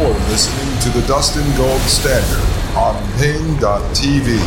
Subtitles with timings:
[0.00, 2.40] You're listening to the Dustin Gold Standard
[2.74, 4.40] on Paine.tv.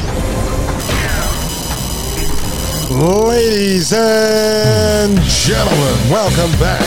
[2.90, 6.82] Ladies and gentlemen, welcome back.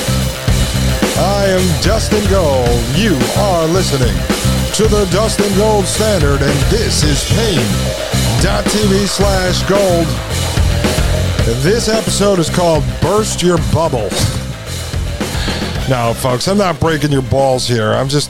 [1.16, 2.68] I am Dustin Gold.
[2.96, 4.16] You are listening
[4.74, 10.06] to the Dustin Gold Standard, and this is Paine.tv slash gold.
[11.62, 14.10] This episode is called Burst Your Bubble.
[15.88, 17.92] No, folks, I'm not breaking your balls here.
[17.92, 18.28] I'm just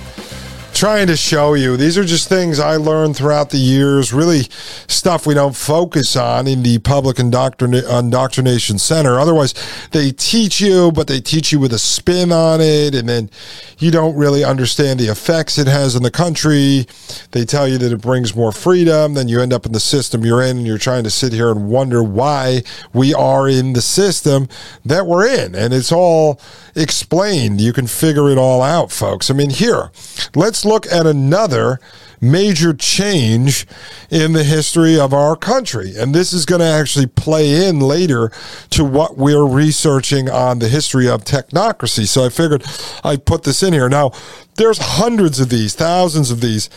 [0.77, 1.75] trying to show you.
[1.79, 4.43] These are just things I learned throughout the years, really
[4.89, 9.19] stuff we don't focus on in the public indoctrina- indoctrination center.
[9.19, 9.55] Otherwise,
[9.93, 13.31] they teach you, but they teach you with a spin on it, and then
[13.79, 16.87] you don't really understand the effects it has in the country.
[17.31, 20.27] They tell you that it brings more freedom, then you end up in the system
[20.27, 23.81] you're in, and you're trying to sit here and wonder why we are in the
[23.81, 24.47] system
[24.85, 25.55] that we're in.
[25.55, 26.39] And it's all
[26.75, 27.63] explained.
[27.63, 29.31] You can figure it all out, folks.
[29.31, 29.91] I mean, here,
[30.35, 31.81] let's look at another
[32.21, 33.67] major change
[34.11, 35.95] in the history of our country.
[35.97, 38.31] And this is going to actually play in later
[38.71, 42.07] to what we're researching on the history of technocracy.
[42.07, 42.65] So I figured
[43.05, 43.89] I'd put this in here.
[43.89, 44.13] Now,
[44.57, 46.71] there's hundreds of these, thousands of these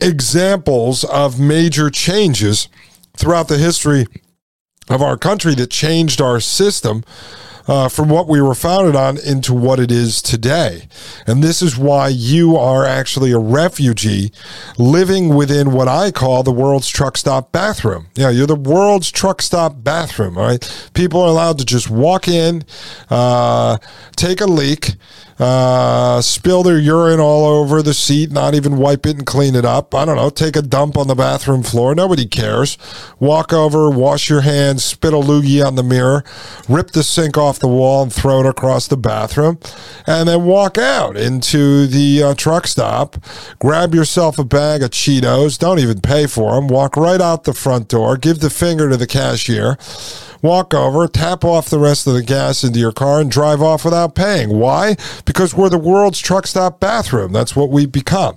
[0.00, 2.68] examples of major changes
[3.16, 4.06] throughout the history
[4.88, 7.04] of our country that changed our system
[7.66, 10.88] uh, from what we were founded on into what it is today.
[11.26, 14.32] And this is why you are actually a refugee
[14.78, 18.06] living within what I call the world's truck stop bathroom.
[18.14, 20.36] Yeah, you're the world's truck stop bathroom.
[20.36, 20.90] All right.
[20.94, 22.64] People are allowed to just walk in,
[23.10, 23.78] uh,
[24.16, 24.92] take a leak,
[25.38, 29.64] uh, spill their urine all over the seat, not even wipe it and clean it
[29.64, 29.94] up.
[29.94, 31.94] I don't know, take a dump on the bathroom floor.
[31.94, 32.78] Nobody cares.
[33.18, 36.24] Walk over, wash your hands, spit a loogie on the mirror,
[36.68, 39.58] rip the sink off the wall and throw it across the bathroom,
[40.06, 43.16] and then walk out into the uh, truck stop.
[43.58, 45.58] Grab yourself a bag of Cheetos.
[45.58, 46.68] Don't even pay for them.
[46.68, 48.16] Walk right out the front door.
[48.16, 49.76] Give the finger to the cashier
[50.44, 53.84] walk over, tap off the rest of the gas into your car, and drive off
[53.84, 54.58] without paying.
[54.58, 54.96] Why?
[55.24, 57.32] Because we're the world's truck stop bathroom.
[57.32, 58.36] That's what we've become.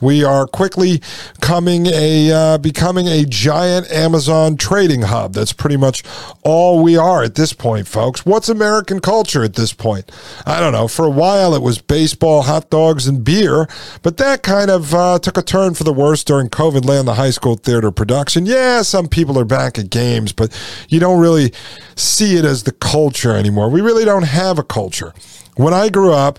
[0.00, 1.02] We are quickly
[1.40, 5.34] coming a uh, becoming a giant Amazon trading hub.
[5.34, 6.04] That's pretty much
[6.44, 8.24] all we are at this point, folks.
[8.24, 10.10] What's American culture at this point?
[10.46, 10.86] I don't know.
[10.86, 13.68] For a while, it was baseball, hot dogs, and beer,
[14.02, 17.14] but that kind of uh, took a turn for the worse during COVID land the
[17.14, 18.46] high school theater production.
[18.46, 20.56] Yeah, some people are back at games, but
[20.88, 21.52] you don't really really
[21.96, 23.68] see it as the culture anymore.
[23.70, 25.12] We really don't have a culture.
[25.56, 26.38] When I grew up,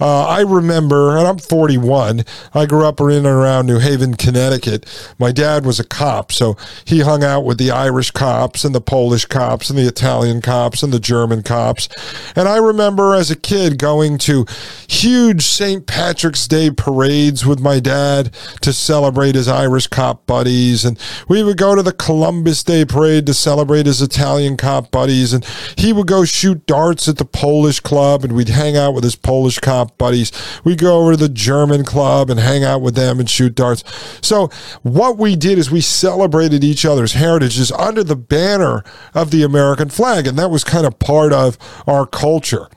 [0.00, 2.24] uh, I remember, and I'm 41,
[2.54, 4.86] I grew up in and around New Haven, Connecticut.
[5.18, 8.80] My dad was a cop, so he hung out with the Irish cops and the
[8.80, 11.88] Polish cops and the Italian cops and the German cops.
[12.34, 14.46] And I remember as a kid going to
[14.88, 15.86] huge St.
[15.86, 20.84] Patrick's Day parades with my dad to celebrate his Irish cop buddies.
[20.84, 20.98] And
[21.28, 25.32] we would go to the Columbus Day parade to celebrate his Italian cop buddies.
[25.32, 25.44] And
[25.76, 29.16] he would go shoot darts at the Polish club and we'd hang out with his
[29.16, 30.30] Polish cop buddies.
[30.64, 33.82] We go over to the German club and hang out with them and shoot darts.
[34.26, 34.48] So
[34.82, 38.84] what we did is we celebrated each other's heritages under the banner
[39.14, 42.68] of the American flag, and that was kind of part of our culture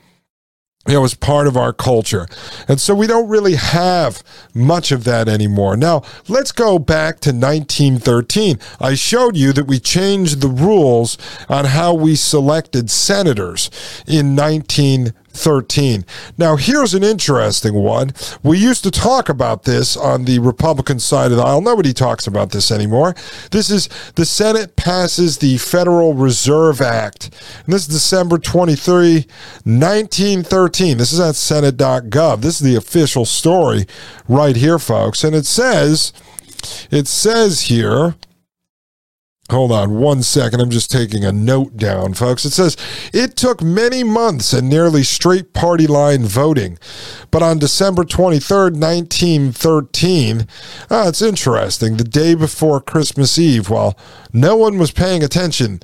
[0.88, 2.26] it was part of our culture.
[2.68, 4.22] And so we don't really have
[4.54, 5.76] much of that anymore.
[5.76, 8.58] Now, let's go back to 1913.
[8.80, 11.18] I showed you that we changed the rules
[11.48, 13.70] on how we selected senators
[14.06, 15.14] in 1913.
[15.36, 16.04] 13.
[16.38, 18.12] Now, here's an interesting one.
[18.42, 21.60] We used to talk about this on the Republican side of the aisle.
[21.60, 23.14] Nobody talks about this anymore.
[23.50, 27.30] This is the Senate passes the Federal Reserve Act.
[27.64, 29.26] And this is December 23,
[29.64, 30.98] 1913.
[30.98, 32.40] This is at Senate.gov.
[32.40, 33.86] This is the official story
[34.28, 35.24] right here, folks.
[35.24, 36.12] And it says,
[36.90, 38.14] it says here,
[39.50, 40.60] Hold on one second.
[40.60, 42.44] I'm just taking a note down, folks.
[42.44, 42.76] It says
[43.12, 46.78] it took many months and nearly straight party line voting.
[47.30, 50.48] But on December 23rd, 1913,
[50.90, 53.96] ah, it's interesting, the day before Christmas Eve, while
[54.32, 55.78] no one was paying attention,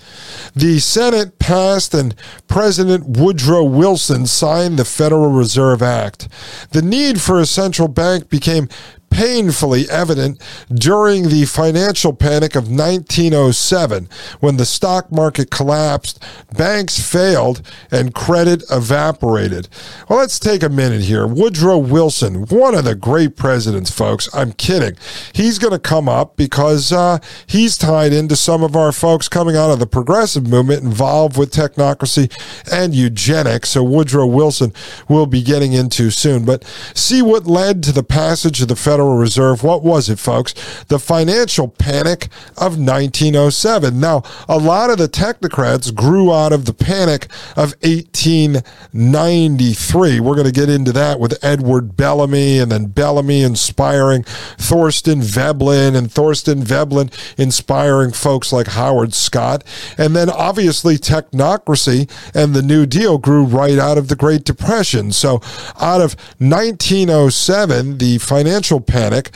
[0.57, 2.17] the Senate passed and
[2.49, 6.27] President Woodrow Wilson signed the Federal Reserve Act.
[6.73, 8.69] The need for a central bank became
[9.13, 10.41] painfully evident
[10.73, 14.09] during the financial panic of 1907
[14.41, 16.23] when the stock market collapsed,
[16.57, 17.61] banks failed,
[17.91, 19.69] and credit evaporated.
[20.09, 21.27] Well, let's take a minute here.
[21.27, 24.29] Woodrow Wilson, one of the great presidents, folks.
[24.33, 24.97] I'm kidding.
[25.35, 29.57] He's going to come up because uh, he's tied into some of our folks coming
[29.57, 32.33] out of the progressive movement involved with technocracy
[32.73, 33.71] and eugenics.
[33.71, 34.73] So Woodrow Wilson
[35.09, 36.47] will be getting into soon.
[36.47, 36.65] But
[36.95, 39.63] see what led to the passage of the Federal Reserve.
[39.63, 40.55] What was it, folks?
[40.85, 44.01] The financial panic of 1907.
[44.01, 47.27] Now, a lot of the technocrats grew out of the panic
[47.57, 50.21] of 1893.
[50.21, 55.95] We're going to get into that with Edward Bellamy and then Bellamy inspiring Thorstein Veblen
[55.95, 59.65] and Thorstein Veblen inspiring folks like Howard Scott.
[59.99, 65.13] And then obviously technocracy and the New Deal grew right out of the Great Depression.
[65.13, 65.43] So
[65.81, 69.31] out of 1907, the financial panic,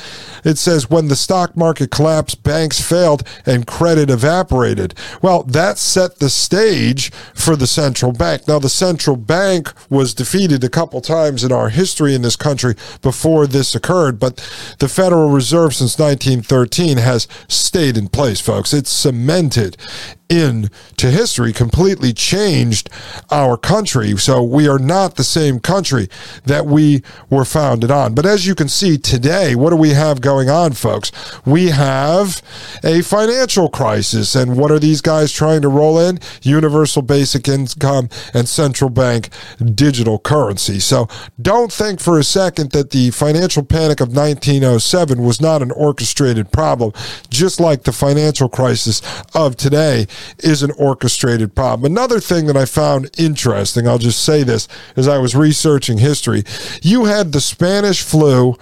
[0.45, 4.95] it says when the stock market collapsed, banks failed and credit evaporated.
[5.23, 8.47] Well, that set the stage for the central bank.
[8.47, 12.75] Now, the central bank was defeated a couple times in our history in this country
[13.01, 14.37] before this occurred, but
[14.79, 18.75] the Federal Reserve since 1913 has stayed in place, folks.
[18.75, 19.79] It's cemented
[20.29, 22.91] into history, completely changed
[23.31, 24.17] our country.
[24.17, 26.09] So we are not the same country
[26.45, 28.15] that we were founded on.
[28.15, 31.13] But as you can see today, what do we have going on, folks?
[31.45, 32.43] We have
[32.83, 34.35] a financial crisis.
[34.35, 36.19] And what are these guys trying to roll in?
[36.43, 39.29] Universal basic income and central bank
[39.75, 40.81] digital currency.
[40.81, 41.09] So
[41.41, 46.51] don't think for a second that the financial panic of 1907 was not an orchestrated
[46.51, 46.93] problem,
[47.31, 49.03] just like the financial crisis
[49.35, 50.07] of today
[50.39, 51.91] is an orchestrated problem.
[51.91, 56.45] Another thing that I found interesting, I'll just say this as I was researching history,
[56.83, 58.57] you had the Spanish flu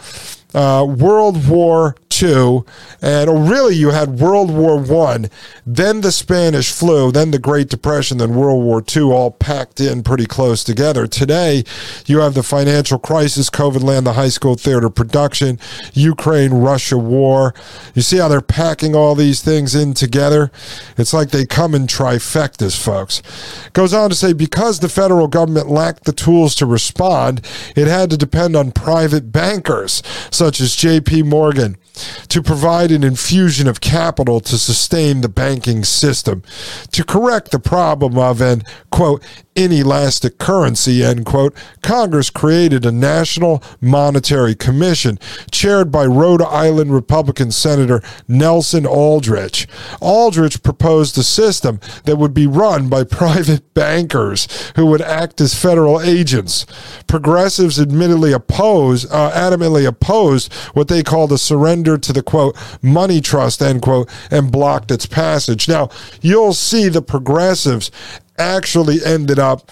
[0.54, 2.62] uh, World War II,
[3.02, 5.28] and really you had World War One,
[5.66, 10.02] then the Spanish flu, then the Great Depression, then World War II, all packed in
[10.02, 11.06] pretty close together.
[11.06, 11.64] Today,
[12.06, 15.58] you have the financial crisis, COVID land, the high school theater production,
[15.92, 17.54] Ukraine Russia war.
[17.94, 20.50] You see how they're packing all these things in together?
[20.96, 23.22] It's like they come in trifectas, folks.
[23.72, 27.40] Goes on to say because the federal government lacked the tools to respond,
[27.76, 30.02] it had to depend on private bankers.
[30.30, 31.76] Such as JP Morgan
[32.28, 36.42] to provide an infusion of capital to sustain the banking system,
[36.92, 39.22] to correct the problem of an, quote,
[39.56, 45.18] inelastic currency, end quote, Congress created a National Monetary Commission
[45.50, 49.66] chaired by Rhode Island Republican Senator Nelson Aldrich.
[50.00, 55.54] Aldrich proposed a system that would be run by private bankers who would act as
[55.54, 56.66] federal agents.
[57.06, 63.20] Progressives admittedly oppose, uh, adamantly opposed what they called a surrender to the quote money
[63.20, 65.68] trust, end quote, and blocked its passage.
[65.68, 65.88] Now,
[66.20, 67.90] you'll see the progressives
[68.38, 69.70] actually ended up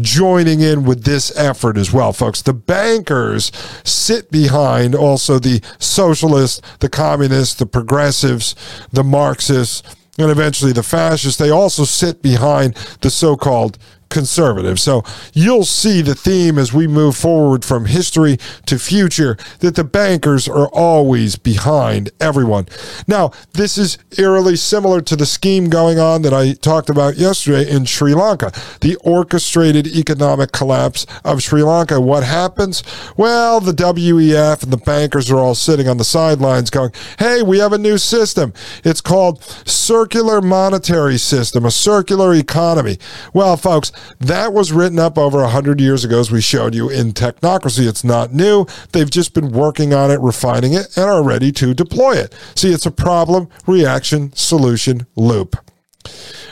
[0.00, 2.42] joining in with this effort as well, folks.
[2.42, 3.52] The bankers
[3.84, 8.54] sit behind also the socialists, the communists, the progressives,
[8.92, 9.82] the Marxists,
[10.18, 11.38] and eventually the fascists.
[11.38, 13.78] They also sit behind the so called
[14.12, 14.78] conservative.
[14.78, 19.84] So you'll see the theme as we move forward from history to future that the
[19.84, 22.66] bankers are always behind everyone.
[23.08, 27.68] Now, this is eerily similar to the scheme going on that I talked about yesterday
[27.68, 32.00] in Sri Lanka, the orchestrated economic collapse of Sri Lanka.
[32.00, 32.82] What happens?
[33.16, 37.58] Well, the WEF and the bankers are all sitting on the sidelines going, hey, we
[37.58, 38.52] have a new system.
[38.84, 42.98] It's called circular monetary system, a circular economy.
[43.32, 47.12] Well, folks, that was written up over 100 years ago, as we showed you in
[47.12, 47.86] Technocracy.
[47.86, 48.66] It's not new.
[48.92, 52.34] They've just been working on it, refining it, and are ready to deploy it.
[52.54, 55.56] See, it's a problem, reaction, solution loop.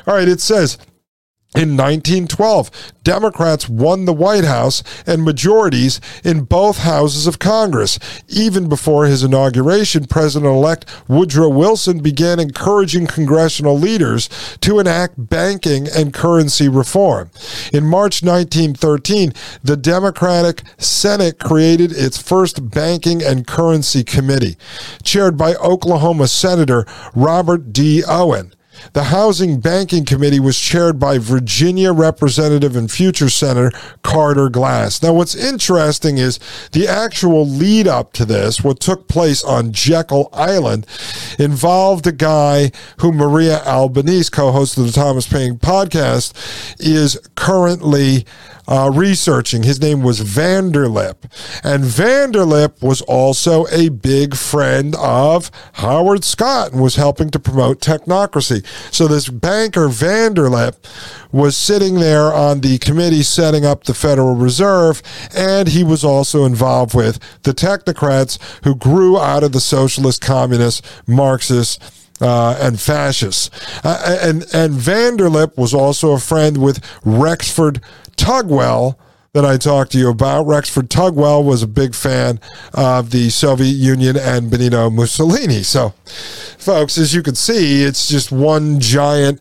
[0.06, 0.78] All right, it says
[1.52, 2.70] in 1912,
[3.02, 7.98] Democrats won the White House and majorities in both houses of Congress.
[8.28, 14.28] Even before his inauguration, President elect Woodrow Wilson began encouraging congressional leaders
[14.60, 17.32] to enact banking and currency reform.
[17.72, 19.32] In March 1913,
[19.64, 24.56] the Democratic Senate created its first Banking and Currency Committee,
[25.02, 28.04] chaired by Oklahoma Senator Robert D.
[28.06, 28.52] Owen.
[28.92, 33.70] The Housing Banking Committee was chaired by Virginia Representative and future Senator
[34.02, 35.02] Carter Glass.
[35.02, 36.38] Now, what's interesting is
[36.72, 40.86] the actual lead up to this, what took place on Jekyll Island,
[41.38, 46.32] involved a guy who Maria Albanese, co host of the Thomas Paine podcast,
[46.80, 48.24] is currently
[48.70, 49.64] uh, researching.
[49.64, 51.16] His name was Vanderlip.
[51.64, 57.80] And Vanderlip was also a big friend of Howard Scott and was helping to promote
[57.80, 58.64] technocracy.
[58.90, 60.76] So this banker, Vanderlip,
[61.32, 65.02] was sitting there on the committee setting up the Federal Reserve,
[65.34, 70.84] and he was also involved with the technocrats who grew out of the socialist, communist,
[71.06, 71.80] Marxist,
[72.20, 73.50] uh, and fascists.
[73.84, 77.80] Uh, and and Vanderlip was also a friend with Rexford
[78.16, 78.96] Tugwell
[79.32, 80.46] that I talked to you about.
[80.46, 82.40] Rexford Tugwell was a big fan
[82.74, 85.62] of the Soviet Union and Benito Mussolini.
[85.62, 85.90] So,
[86.58, 89.40] folks, as you can see, it's just one giant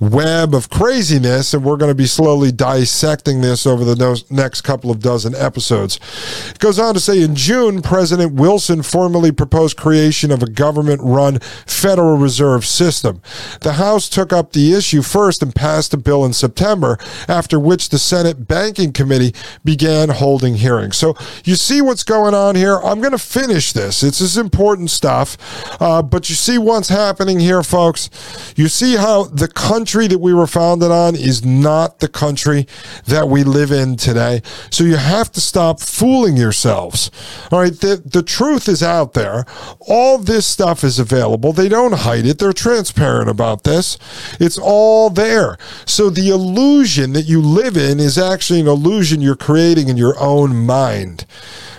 [0.00, 4.62] web of craziness, and we're going to be slowly dissecting this over the no- next
[4.62, 6.00] couple of dozen episodes.
[6.48, 11.02] It goes on to say in June, President Wilson formally proposed creation of a government
[11.04, 13.20] run Federal Reserve System.
[13.60, 17.90] The House took up the issue first and passed a bill in September, after which
[17.90, 20.96] the Senate Banking Committee began holding hearings.
[20.96, 21.14] So
[21.44, 22.78] you see what's going on here.
[22.78, 24.02] I'm going to finish this.
[24.02, 25.36] It's this important stuff,
[25.78, 28.08] uh, but you see what's happening here, folks.
[28.56, 32.64] You see how the country country that we were founded on is not the country
[33.06, 34.40] that we live in today.
[34.70, 37.10] So you have to stop fooling yourselves.
[37.50, 37.72] All right.
[37.72, 39.44] The, the truth is out there.
[39.80, 41.52] All this stuff is available.
[41.52, 42.38] They don't hide it.
[42.38, 43.98] They're transparent about this.
[44.38, 45.58] It's all there.
[45.86, 50.16] So the illusion that you live in is actually an illusion you're creating in your
[50.20, 51.26] own mind.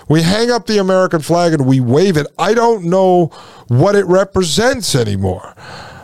[0.09, 2.27] We hang up the American flag and we wave it.
[2.37, 3.27] I don't know
[3.69, 5.55] what it represents anymore.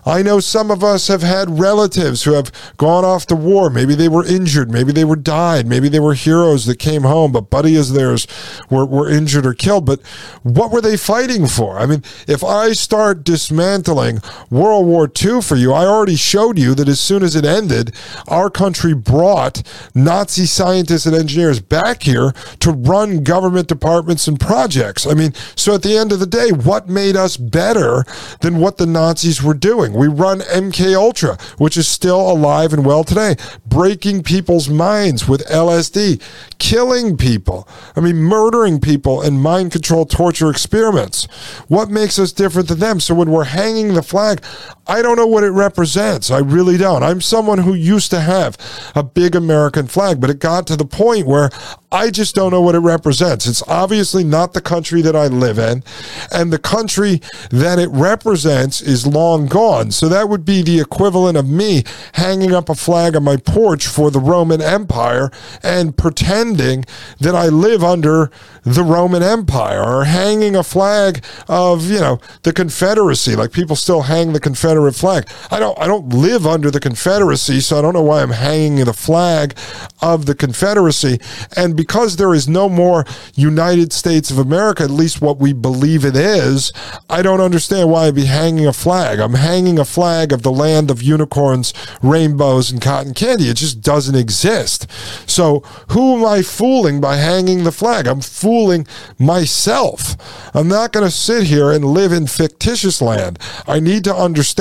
[0.07, 3.69] I know some of us have had relatives who have gone off to war.
[3.69, 4.71] Maybe they were injured.
[4.71, 5.67] Maybe they were died.
[5.67, 8.25] Maybe they were heroes that came home, but buddies of theirs
[8.69, 9.85] were, were injured or killed.
[9.85, 10.01] But
[10.43, 11.77] what were they fighting for?
[11.77, 16.73] I mean, if I start dismantling World War II for you, I already showed you
[16.75, 17.93] that as soon as it ended,
[18.29, 19.61] our country brought
[19.93, 25.05] Nazi scientists and engineers back here to run government departments and projects.
[25.05, 28.05] I mean, so at the end of the day, what made us better
[28.39, 29.97] than what the Nazis were doing?
[29.98, 33.36] We run MK Ultra, which is still alive and well today,
[33.66, 36.22] breaking people's minds with LSD,
[36.60, 37.68] killing people.
[37.96, 41.25] I mean, murdering people in mind control torture experiments.
[41.68, 43.00] What makes us different than them?
[43.00, 44.44] So when we're hanging the flag,
[44.88, 46.32] I don't know what it represents.
[46.32, 47.03] I really don't.
[47.03, 48.58] I'm someone who used to have
[48.96, 51.50] a big American flag, but it got to the point where
[51.91, 53.48] I just don't know what it represents.
[53.48, 55.84] It's obviously not the country that I live in,
[56.32, 59.91] and the country that it represents is long gone.
[59.91, 63.88] So that would be the equivalent of me hanging up a flag on my porch
[63.88, 65.32] for the Roman Empire
[65.63, 66.84] and pretending
[67.20, 68.32] that I live under
[68.63, 73.36] the Roman Empire or hanging a flag of, you know, the Confederacy.
[73.36, 74.41] Like people still hang the
[74.77, 75.27] Confederate flag.
[75.50, 78.86] I don't I don't live under the Confederacy, so I don't know why I'm hanging
[78.86, 79.57] the flag
[80.01, 81.19] of the Confederacy.
[81.55, 83.05] And because there is no more
[83.36, 86.72] United States of America, at least what we believe it is,
[87.10, 89.19] I don't understand why I'd be hanging a flag.
[89.19, 93.50] I'm hanging a flag of the land of unicorns, rainbows, and cotton candy.
[93.50, 94.89] It just doesn't exist.
[95.25, 98.05] So who am I fooling by hanging the flag?
[98.05, 98.86] I'm fooling
[99.17, 100.15] myself.
[100.53, 103.39] I'm not going to sit here and live in fictitious land.
[103.67, 104.13] I need to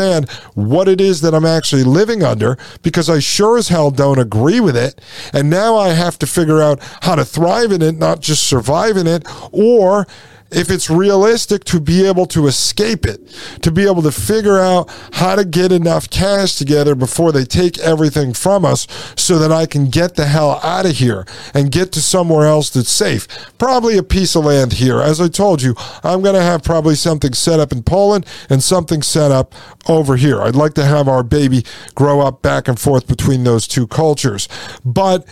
[0.07, 4.19] understand what it is that I'm actually living under because I sure as hell don't
[4.19, 5.01] agree with it.
[5.33, 8.97] And now I have to figure out how to thrive in it, not just survive
[8.97, 10.07] in it, or
[10.57, 13.21] if it's realistic to be able to escape it,
[13.61, 17.79] to be able to figure out how to get enough cash together before they take
[17.79, 18.87] everything from us
[19.17, 22.71] so that I can get the hell out of here and get to somewhere else
[22.71, 23.29] that's safe.
[23.59, 25.03] Probably a piece of land here.
[25.03, 28.63] As I told you, I'm going to have probably something set up in Poland and
[28.63, 29.55] something set up
[29.91, 30.41] over here.
[30.41, 34.49] I'd like to have our baby grow up back and forth between those two cultures.
[34.87, 35.27] But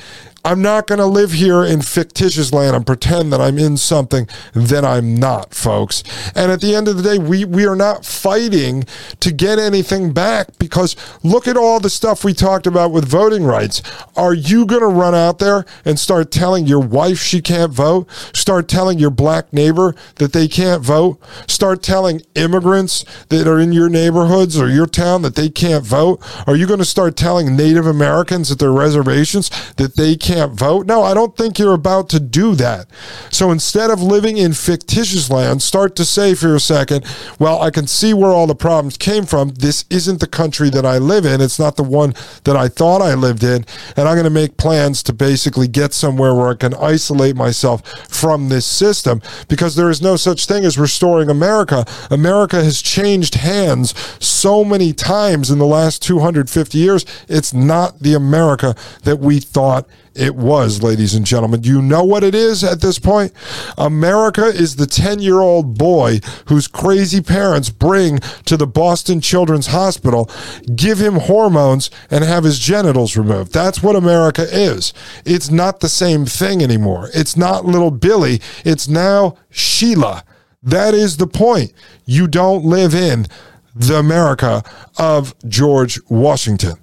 [0.47, 4.29] I'm not going to live here in fictitious land and pretend that I'm in something
[4.53, 6.05] that I'm not, folks.
[6.35, 8.85] And at the end of the day, we, we are not fighting
[9.21, 13.45] to get anything back because look at all the stuff we talked about with voting
[13.45, 13.81] rights.
[14.17, 18.07] Are you going to run out there and start telling your wife she can't vote?
[18.35, 21.19] Start telling your black neighbor that they can't vote?
[21.49, 26.21] Start telling immigrants that are in your neighborhoods or your town that they can't vote?
[26.47, 30.53] Are you going to start telling Native Americans at their reservations that they can't can't
[30.53, 30.87] vote.
[30.87, 32.89] No, I don't think you're about to do that.
[33.31, 37.07] So instead of living in fictitious land, start to say for a second,
[37.39, 39.51] well, I can see where all the problems came from.
[39.51, 41.41] This isn't the country that I live in.
[41.41, 43.65] It's not the one that I thought I lived in.
[43.97, 47.87] And I'm going to make plans to basically get somewhere where I can isolate myself
[48.09, 51.85] from this system because there is no such thing as restoring America.
[52.11, 57.07] America has changed hands so many times in the last 250 years.
[57.29, 58.75] It's not the America
[59.05, 61.61] that we thought it was, ladies and gentlemen.
[61.61, 63.33] Do You know what it is at this point?
[63.77, 69.69] America is the 10 year old boy whose crazy parents bring to the Boston Children's
[69.69, 70.31] Hospital,
[70.75, 73.53] give him hormones, and have his genitals removed.
[73.53, 74.93] That's what America is.
[75.25, 77.11] It's not the same thing anymore.
[77.15, 80.25] It's not little Billy, it's now Sheila.
[80.63, 81.73] That is the point.
[82.07, 83.27] You don't live in
[83.75, 84.63] the America
[84.97, 86.77] of George Washington.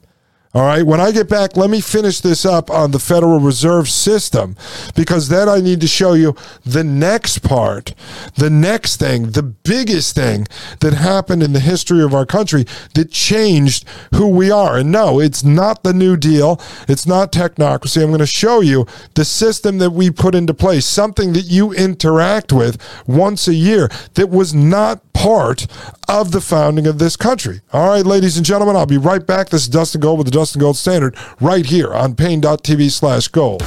[0.54, 0.86] All right.
[0.86, 4.58] When I get back, let me finish this up on the Federal Reserve System
[4.96, 7.94] because then I need to show you the next part,
[8.36, 10.48] the next thing, the biggest thing
[10.82, 12.66] that happened in the history of our country
[12.96, 14.78] that changed who we are.
[14.78, 16.60] And no, it's not the New Deal.
[16.90, 18.04] It's not technocracy.
[18.04, 21.72] I'm going to show you the system that we put into place, something that you
[21.72, 22.78] interact with
[23.08, 25.68] once a year that was not part
[26.10, 27.62] of the founding of this country.
[27.72, 29.50] All right, ladies and gentlemen, I'll be right back.
[29.50, 33.62] This is Dustin Gold with the Dustin Gold Standard right here on Paine.tv slash gold.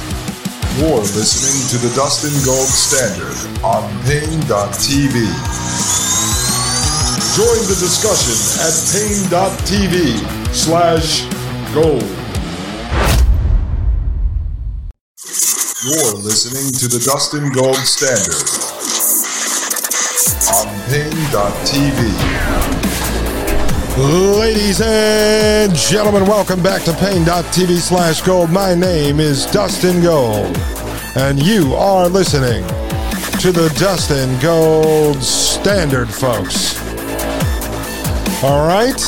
[0.75, 3.31] You're listening to the Dustin Gold Standard
[3.63, 5.15] on Paine.tv.
[7.31, 10.19] Join the discussion at Paine.tv
[10.53, 11.23] slash
[11.73, 12.03] gold.
[15.87, 18.43] You're listening to the Dustin Gold Standard
[20.51, 22.74] on Paine.tv.
[23.97, 28.49] Ladies and gentlemen, welcome back to Paine.tv slash gold.
[28.51, 30.57] My name is Dustin Gold,
[31.15, 32.67] and you are listening
[33.39, 36.77] to the Dustin Gold Standard, folks.
[38.43, 38.99] All right?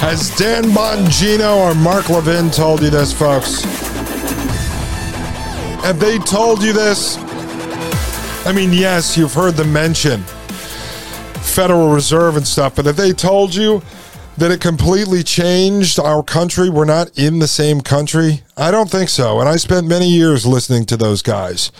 [0.00, 3.62] Has Dan Bongino or Mark Levin told you this, folks?
[5.84, 7.18] Have they told you this?
[8.44, 10.22] I mean, yes, you've heard them mention
[11.40, 13.80] Federal Reserve and stuff, but have they told you
[14.38, 16.70] that it completely changed our country?
[16.70, 18.42] We're not in the same country?
[18.58, 19.38] I don't think so.
[19.38, 21.70] And I spent many years listening to those guys.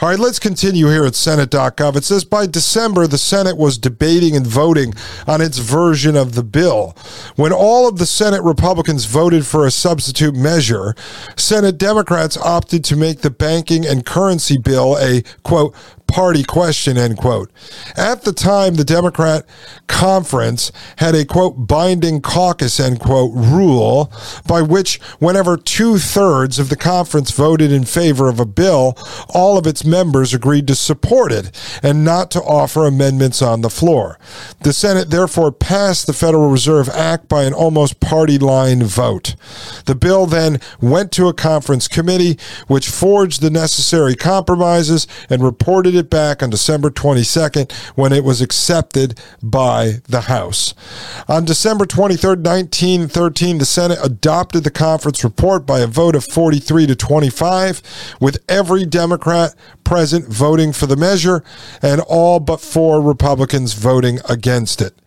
[0.00, 1.96] All right, let's continue here at Senate.gov.
[1.96, 4.94] It says by December, the Senate was debating and voting
[5.26, 6.96] on its version of the bill.
[7.34, 10.94] When all of the Senate Republicans voted for a substitute measure,
[11.36, 15.74] Senate Democrats opted to make the banking and currency bill a, quote,
[16.06, 17.52] party question, end quote.
[17.96, 19.46] At the time, the Democrat
[19.86, 24.12] conference had a quote binding caucus, end quote, rule
[24.44, 28.96] by which whenever two thirds of the conference voted in favor of a bill,
[29.30, 31.50] all of its members agreed to support it
[31.82, 34.18] and not to offer amendments on the floor.
[34.62, 39.34] The Senate therefore passed the Federal Reserve Act by an almost party line vote.
[39.86, 45.94] The bill then went to a conference committee, which forged the necessary compromises and reported
[45.94, 50.74] it back on December 22nd when it was accepted by the House.
[51.28, 56.86] On December 23rd, 1913, the Senate adopted the conference report by a vote of 43
[56.86, 57.82] to 25,
[58.20, 61.42] with every Democrat present voting for the measure
[61.82, 64.99] and all but four Republicans voting against it.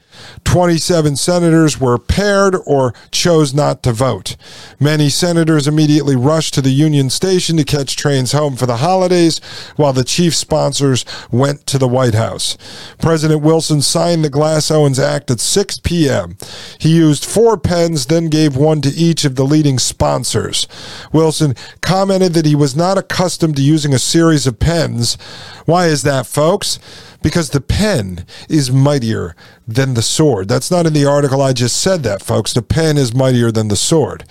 [0.44, 4.36] 27 senators were paired or chose not to vote.
[4.80, 9.40] Many senators immediately rushed to the Union Station to catch trains home for the holidays,
[9.76, 12.58] while the chief sponsors went to the White House.
[13.00, 16.38] President Wilson signed the Glass Owens Act at 6 p.m.
[16.78, 20.68] He used four pens, then gave one to each of the leading sponsors.
[21.12, 25.16] Wilson commented that he was not accustomed to using a series of pens.
[25.66, 26.80] Why is that, folks?
[27.24, 29.36] Because the pen is mightier
[29.68, 30.48] than the sword.
[30.48, 31.42] That's not in the article.
[31.42, 32.54] I just said that, folks.
[32.54, 34.26] The pen is mightier than the sword.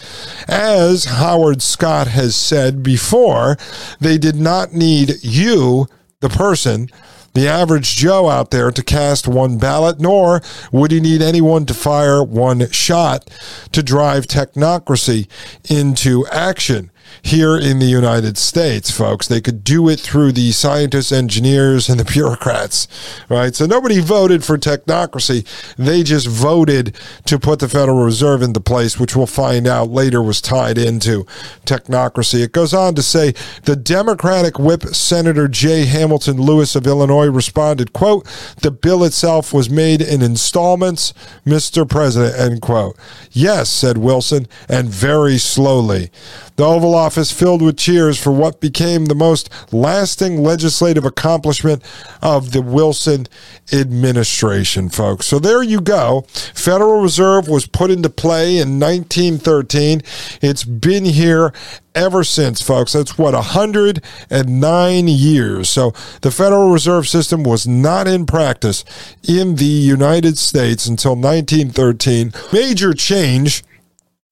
[0.47, 3.57] As Howard Scott has said before,
[3.99, 5.89] they did not need you,
[6.21, 6.89] the person,
[7.35, 11.75] the average Joe out there to cast one ballot, nor would he need anyone to
[11.75, 13.29] fire one shot
[13.73, 15.29] to drive technocracy
[15.69, 19.29] into action here in the United States, folks.
[19.29, 22.89] They could do it through the scientists, engineers, and the bureaucrats,
[23.29, 23.55] right?
[23.55, 25.47] So nobody voted for technocracy.
[25.77, 26.97] They just voted
[27.27, 31.25] to put the Federal Reserve into place, which we'll find out later was tied into
[31.67, 32.43] technocracy.
[32.43, 37.93] It goes on to say the Democratic whip Senator Jay Hamilton Lewis of Illinois responded,
[37.93, 38.27] quote,
[38.63, 41.13] the bill itself was made in installments,
[41.47, 41.89] Mr.
[41.89, 42.97] President, end quote.
[43.31, 46.11] Yes, said Wilson, and very slowly.
[46.57, 51.83] The Oval Office filled with cheers for what became the most lasting legislative accomplishment
[52.21, 53.27] of the Wilson
[53.73, 55.27] administration, folks.
[55.27, 56.25] So there you go.
[56.55, 60.03] Federal Reserve was put into play in 1913.
[60.41, 61.53] It's been here
[61.95, 62.93] ever since, folks.
[62.93, 65.69] That's what, 109 years.
[65.69, 68.85] So the Federal Reserve System was not in practice
[69.27, 72.33] in the United States until 1913.
[72.53, 73.65] Major change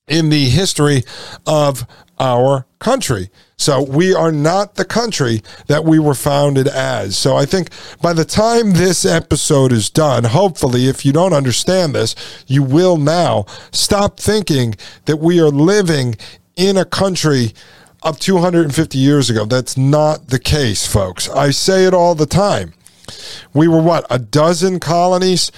[0.09, 1.05] in the history
[1.47, 1.87] of
[2.21, 3.31] our country.
[3.57, 7.17] So we are not the country that we were founded as.
[7.19, 11.95] So I think by the time this episode is done, hopefully, if you don't understand
[11.95, 12.15] this,
[12.47, 16.17] you will now stop thinking that we are living
[16.57, 17.53] in a country
[18.03, 19.45] of 250 years ago.
[19.45, 21.29] That's not the case, folks.
[21.29, 22.75] I say it all the time.
[23.53, 25.51] We were what, a dozen colonies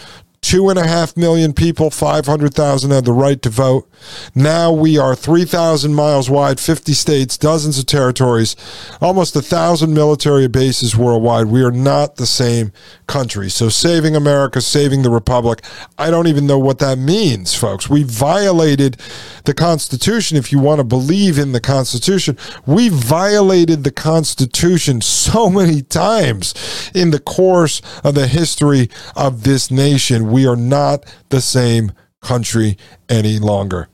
[0.43, 3.89] two and a half million people, 500,000 had the right to vote.
[4.35, 8.57] Now we are 3,000 miles wide, 50 states, dozens of territories,
[9.01, 11.47] almost a thousand military bases worldwide.
[11.47, 12.73] We are not the same
[13.07, 13.49] country.
[13.51, 15.63] So saving America, saving the Republic,
[15.97, 17.89] I don't even know what that means, folks.
[17.89, 18.97] We violated
[19.45, 20.37] the Constitution.
[20.37, 26.91] If you want to believe in the Constitution, we violated the Constitution so many times
[26.95, 32.77] in the course of the history of this nation we are not the same country
[33.09, 33.88] any longer.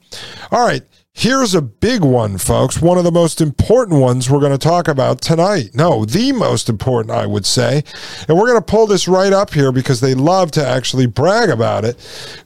[0.51, 0.83] All right.
[1.19, 2.81] Here's a big one, folks.
[2.81, 5.71] One of the most important ones we're going to talk about tonight.
[5.75, 7.83] No, the most important, I would say.
[8.29, 11.51] And we're going to pull this right up here because they love to actually brag
[11.51, 11.97] about it.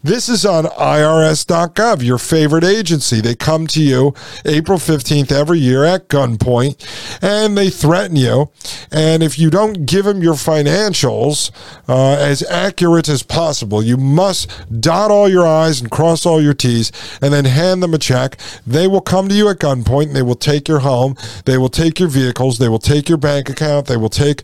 [0.02, 3.20] This is on irs.gov, your favorite agency.
[3.20, 4.14] They come to you
[4.46, 8.52] April 15th every year at gunpoint and they threaten you.
[8.90, 11.50] And if you don't give them your financials
[11.90, 16.54] uh, as accurate as possible, you must dot all your I's and cross all your
[16.54, 20.12] T's and then hand them a check they will come to you at gunpoint.
[20.12, 21.16] They will take your home.
[21.44, 22.59] They will take your vehicles.
[22.59, 23.87] They will take your bank account.
[23.87, 24.42] They will take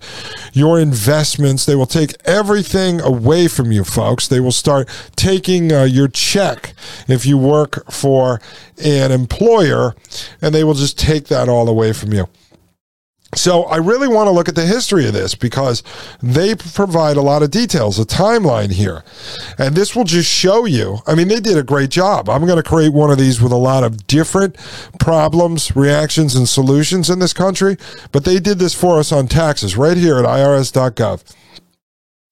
[0.53, 1.65] your investments.
[1.67, 4.29] They will take everything away from you, folks.
[4.29, 6.75] They will start taking uh, your check
[7.07, 8.41] if you work for
[8.83, 9.95] an employer,
[10.41, 12.29] and they will just take that all away from you.
[13.35, 15.83] So I really want to look at the history of this because
[16.23, 19.05] they provide a lot of details, a timeline here.
[19.59, 20.99] And this will just show you.
[21.07, 22.31] I mean, they did a great job.
[22.31, 24.57] I'm going to create one of these with a lot of different
[24.99, 27.77] problems, reactions, and solutions in this country.
[28.13, 31.23] But they did this for us on taxes right here at irs.gov.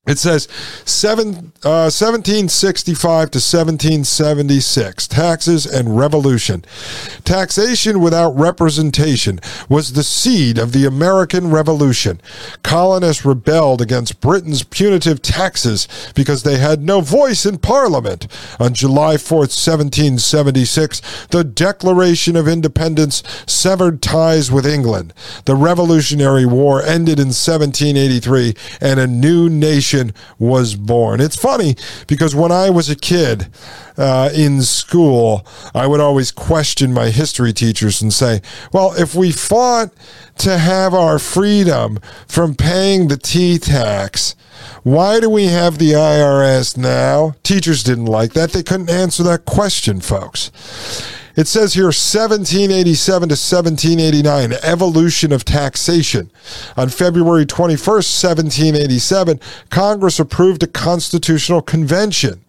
[0.06, 0.46] It says
[0.84, 2.96] seven, uh, 1765
[3.32, 6.64] to 1776, taxes and revolution.
[7.24, 12.20] Taxation without representation was the seed of the American Revolution.
[12.62, 18.28] Colonists rebelled against Britain's punitive taxes because they had no voice in Parliament.
[18.60, 25.12] On July 4th, 1776, the Declaration of Independence severed ties with England.
[25.46, 29.95] The Revolutionary War ended in 1783, and a new nation
[30.38, 31.20] was born.
[31.20, 33.48] It's funny because when I was a kid
[33.96, 39.32] uh, in school, I would always question my history teachers and say, well, if we
[39.32, 39.90] fought
[40.38, 44.34] to have our freedom from paying the tea tax,
[44.82, 47.34] why do we have the IRS now?
[47.42, 48.52] Teachers didn't like that.
[48.52, 50.50] They couldn't answer that question, folks.
[51.36, 56.30] It says here 1787 to 1789, evolution of taxation.
[56.78, 62.42] On February 21st, 1787, Congress approved a constitutional convention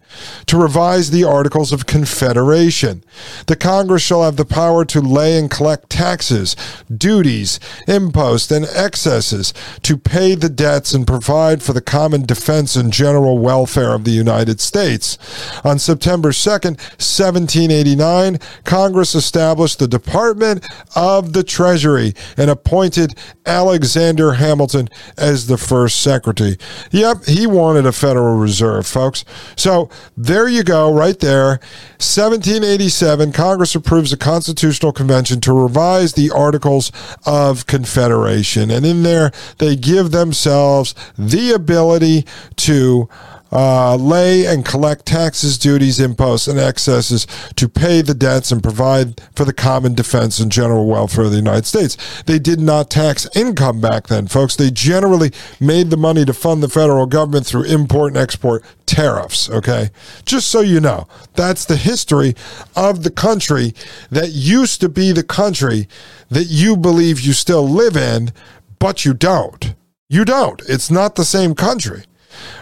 [0.46, 3.04] to revise the Articles of Confederation.
[3.46, 6.56] The Congress shall have the power to lay and collect taxes,
[6.94, 12.92] duties, imposts, and excesses, to pay the debts and provide for the common defense and
[12.92, 15.18] general welfare of the United States.
[15.64, 20.66] On September 2nd, 1789, Congress established the Department
[20.96, 23.14] of the Treasury and appointed
[23.46, 26.56] Alexander Hamilton as the first secretary.
[26.90, 29.24] Yep, he wanted a Federal Reserve, folks.
[29.56, 31.60] So there you go, right there.
[31.98, 36.92] 1787, Congress approves a constitutional convention to revise the Articles
[37.24, 38.70] of Confederation.
[38.70, 42.24] And in there, they give themselves the ability
[42.56, 43.08] to
[43.50, 49.20] uh, lay and collect taxes, duties, imposts, and excesses to pay the debts and provide
[49.34, 51.96] for the common defense and general welfare of the United States.
[52.24, 54.56] They did not tax income back then, folks.
[54.56, 59.48] They generally made the money to fund the federal government through import and export tariffs,
[59.50, 59.90] okay?
[60.24, 62.34] Just so you know, that's the history
[62.76, 63.74] of the country
[64.10, 65.88] that used to be the country
[66.30, 68.32] that you believe you still live in,
[68.78, 69.74] but you don't.
[70.08, 70.62] You don't.
[70.68, 72.04] It's not the same country.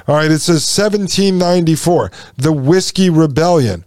[0.07, 3.85] All right, it says 1794, the Whiskey Rebellion.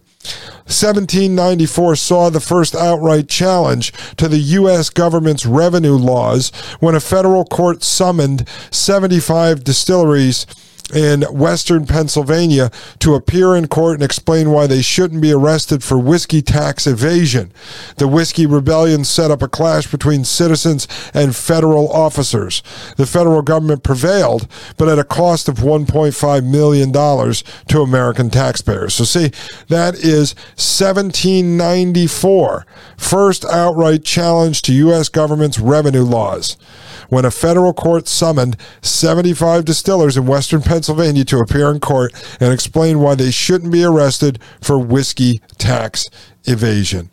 [0.70, 4.90] 1794 saw the first outright challenge to the U.S.
[4.90, 10.46] government's revenue laws when a federal court summoned 75 distilleries
[10.90, 15.98] in Western Pennsylvania to appear in court and explain why they shouldn't be arrested for
[15.98, 17.52] whiskey tax evasion.
[17.96, 22.62] The Whiskey Rebellion set up a clash between citizens and federal officers.
[22.96, 28.94] The federal government prevailed, but at a cost of $1.5 million to American taxpayers.
[28.94, 29.30] So, see,
[29.68, 35.08] that is 1794, first outright challenge to U.S.
[35.08, 36.56] government's revenue laws
[37.08, 42.52] when a federal court summoned 75 distillers in Western Pennsylvania to appear in court and
[42.52, 46.08] explain why they shouldn't be arrested for whiskey tax
[46.44, 47.10] evasion.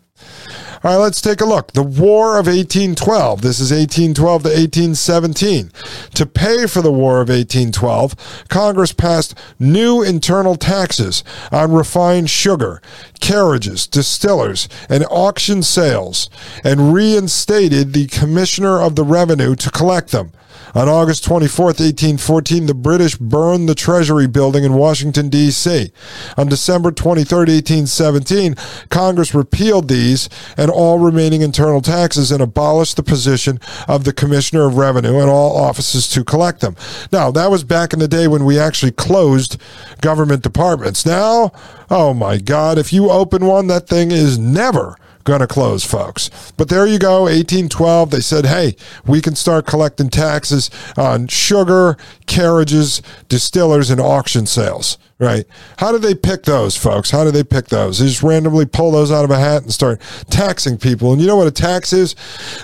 [0.83, 1.73] All right, let's take a look.
[1.73, 3.41] The War of 1812.
[3.41, 5.71] This is 1812 to 1817.
[6.13, 12.79] To pay for the War of 1812, Congress passed new internal taxes on refined sugar,
[13.19, 16.29] carriages, distillers, and auction sales,
[16.63, 20.31] and reinstated the Commissioner of the Revenue to collect them.
[20.77, 25.91] On August 24, 1814, the British burned the Treasury building in Washington, D.C.
[26.37, 28.53] On December 23, 1817,
[28.89, 34.67] Congress repealed these and all remaining internal taxes and abolished the position of the Commissioner
[34.67, 36.75] of Revenue and all offices to collect them.
[37.11, 39.59] Now, that was back in the day when we actually closed
[40.01, 41.07] government departments.
[41.07, 41.53] Now,
[41.89, 44.95] oh my God, if you open one, that thing is never
[45.27, 46.53] going to close, folks.
[46.55, 48.09] But there you go, 1812.
[48.09, 54.97] They said, hey, we can start collecting taxes on sugar, carriages, distillers, and auction sales.
[55.19, 55.45] Right?
[55.77, 57.09] How do they pick those, folks?
[57.09, 57.97] How do they pick those?
[57.97, 61.11] They just randomly pull those out of a hat and start taxing people.
[61.11, 62.15] And you know what a tax is?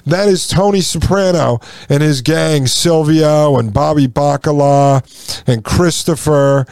[0.06, 5.02] That is Tony Soprano and his gang, Silvio and Bobby Bacala
[5.48, 6.68] and Christopher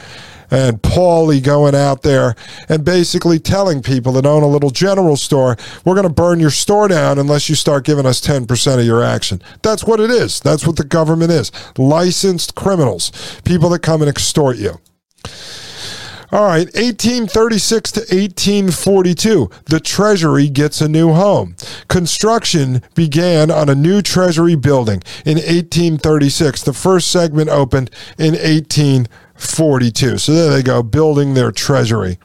[0.52, 2.36] and Paulie going out there
[2.70, 6.52] and basically telling people that own a little general store, we're going to burn your
[6.52, 9.42] store down unless you start giving us 10% of your action.
[9.64, 10.40] That's what it is.
[10.42, 11.52] That's what the government is.
[11.78, 13.12] Licensed criminals,
[13.46, 14.80] people that come and extort you.
[16.34, 21.58] All right, 1836 to 1842, the Treasury gets a new home.
[21.90, 26.64] Construction began on a new Treasury building in 1836.
[26.64, 30.18] The first segment opened in 1842.
[30.20, 32.18] So there they go, building their treasury.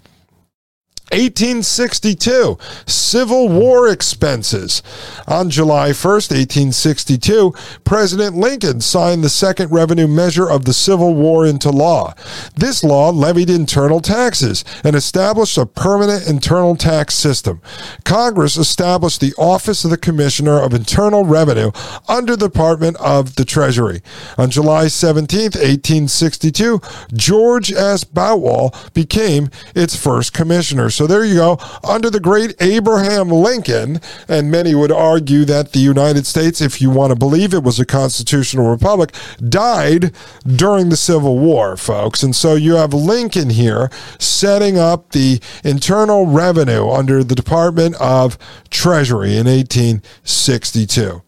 [1.12, 4.82] 1862, Civil War expenses.
[5.28, 11.46] On July 1st, 1862, President Lincoln signed the second revenue measure of the Civil War
[11.46, 12.12] into law.
[12.56, 17.62] This law levied internal taxes and established a permanent internal tax system.
[18.04, 21.70] Congress established the Office of the Commissioner of Internal Revenue
[22.08, 24.02] under the Department of the Treasury.
[24.36, 26.80] On July 17th, 1862,
[27.12, 28.02] George S.
[28.02, 30.90] Boutwell became its first commissioner.
[30.96, 31.58] So there you go.
[31.84, 36.88] Under the great Abraham Lincoln, and many would argue that the United States, if you
[36.88, 39.12] want to believe it was a constitutional republic,
[39.46, 40.14] died
[40.46, 42.22] during the Civil War, folks.
[42.22, 48.38] And so you have Lincoln here setting up the internal revenue under the Department of
[48.70, 51.22] Treasury in 1862.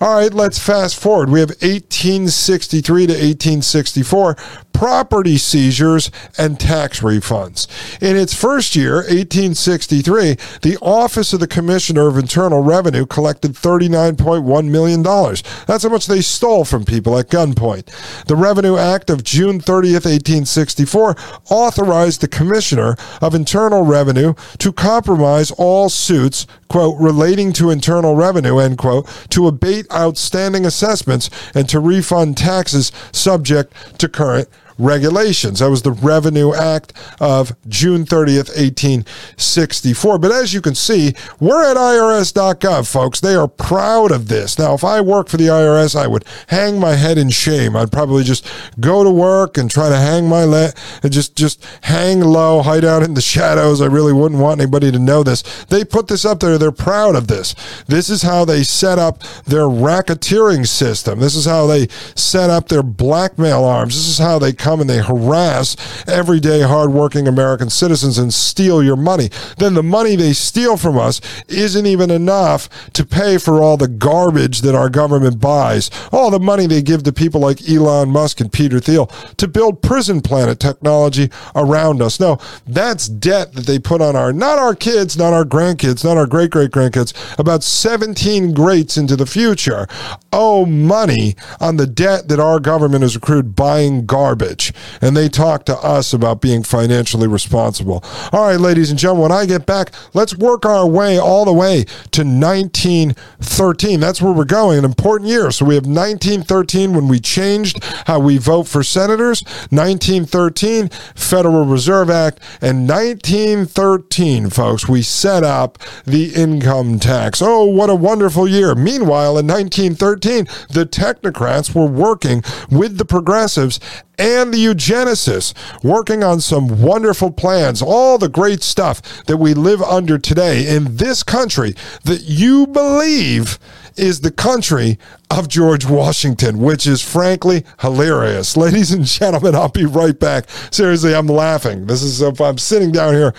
[0.00, 1.28] All right, let's fast forward.
[1.28, 4.36] We have 1863 to 1864
[4.78, 7.66] property seizures and tax refunds.
[8.00, 14.70] In its first year, 1863, the Office of the Commissioner of Internal Revenue collected $39.1
[14.70, 15.02] million.
[15.02, 17.86] That's how much they stole from people at gunpoint.
[18.26, 21.16] The Revenue Act of June 30th, 1864,
[21.50, 28.58] authorized the Commissioner of Internal Revenue to compromise all suits, quote, relating to internal revenue,
[28.58, 35.58] end quote, to abate outstanding assessments and to refund taxes subject to current regulations.
[35.58, 40.18] That was the Revenue Act of June 30th, 1864.
[40.18, 43.20] But as you can see, we're at IRS.gov, folks.
[43.20, 44.58] They are proud of this.
[44.58, 47.76] Now, if I worked for the IRS, I would hang my head in shame.
[47.76, 48.46] I'd probably just
[48.80, 52.84] go to work and try to hang my le- and just just hang low, hide
[52.84, 53.80] out in the shadows.
[53.80, 55.42] I really wouldn't want anybody to know this.
[55.64, 56.58] They put this up there.
[56.58, 57.54] They're proud of this.
[57.86, 61.20] This is how they set up their racketeering system.
[61.20, 63.94] This is how they set up their blackmail arms.
[63.94, 65.76] This is how they come and they harass
[66.06, 69.30] everyday hardworking American citizens and steal your money.
[69.56, 73.88] Then the money they steal from us isn't even enough to pay for all the
[73.88, 78.42] garbage that our government buys, all the money they give to people like Elon Musk
[78.42, 79.06] and Peter Thiel
[79.38, 82.20] to build prison planet technology around us.
[82.20, 86.18] No, that's debt that they put on our, not our kids, not our grandkids, not
[86.18, 89.86] our great great grandkids, about 17 greats into the future
[90.30, 94.57] owe money on the debt that our government has accrued buying garbage.
[94.58, 98.02] Rich and they talk to us about being financially responsible.
[98.32, 101.52] All right, ladies and gentlemen, when I get back, let's work our way all the
[101.52, 104.00] way to 1913.
[104.00, 105.50] That's where we're going, an important year.
[105.50, 112.10] So we have 1913 when we changed how we vote for senators, 1913 Federal Reserve
[112.10, 117.40] Act, and 1913, folks, we set up the income tax.
[117.42, 118.74] Oh, what a wonderful year.
[118.74, 123.80] Meanwhile, in 1913, the technocrats were working with the progressives
[124.18, 129.80] and the eugenicists, working on some wonderful plans, all the great stuff that we live
[129.82, 133.58] under today in this country that you believe
[133.98, 134.98] is the country
[135.30, 138.56] of George Washington, which is frankly hilarious.
[138.56, 140.48] Ladies and gentlemen, I'll be right back.
[140.70, 141.86] Seriously, I'm laughing.
[141.86, 143.34] This is if I'm sitting down here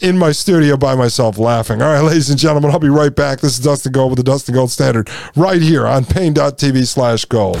[0.00, 1.82] in my studio by myself laughing.
[1.82, 3.40] All right, ladies and gentlemen, I'll be right back.
[3.40, 7.60] This is Dustin Gold with the Dustin Gold Standard right here on Paine.tv slash gold.